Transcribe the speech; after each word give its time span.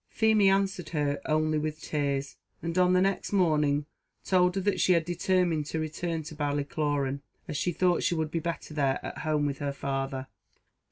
Feemy 0.09 0.49
answered 0.49 0.89
her 0.89 1.21
only 1.27 1.59
with 1.59 1.79
tears; 1.79 2.35
and 2.63 2.75
on 2.75 2.93
the 2.93 3.01
next 3.03 3.31
morning 3.31 3.85
told 4.25 4.55
her 4.55 4.61
that 4.61 4.79
she 4.79 4.93
had 4.93 5.05
determined 5.05 5.67
to 5.67 5.79
return 5.79 6.23
to 6.23 6.35
Ballycloran, 6.35 7.21
as 7.47 7.55
she 7.55 7.71
thought 7.71 8.01
she 8.01 8.15
would 8.15 8.31
be 8.31 8.39
better 8.39 8.73
there, 8.73 8.99
at 9.05 9.19
home 9.19 9.45
with 9.45 9.59
her 9.59 9.71
father. 9.73 10.25